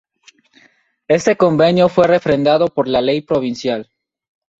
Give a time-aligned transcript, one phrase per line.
[1.07, 3.87] Este convenio fue refrendado por ley provincial.